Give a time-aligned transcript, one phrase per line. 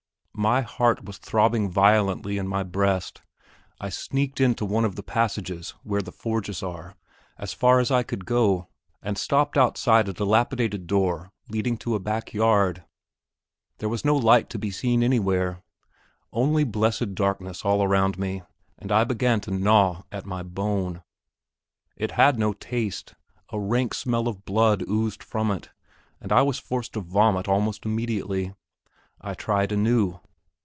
[0.33, 3.21] My heart was throbbing violently in my breast.
[3.79, 6.95] I sneaked into one of the passages, where the forges are,
[7.37, 8.67] as far in as I could go,
[9.03, 12.83] and stopped outside a dilapidated door leading to a back yard.
[13.77, 15.61] There was no light to be seen anywhere,
[16.31, 18.41] only blessed darkness all around me;
[18.79, 21.03] and I began to gnaw at the bone.
[21.97, 23.13] It had no taste;
[23.51, 25.69] a rank smell of blood oozed from it,
[26.21, 28.55] and I was forced to vomit almost immediately.
[29.23, 30.19] I tried anew.